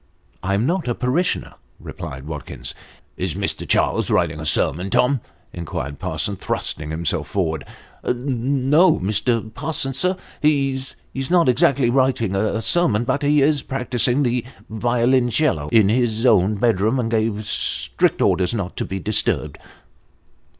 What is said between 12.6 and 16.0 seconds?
sermon, but he is practising the violoncello in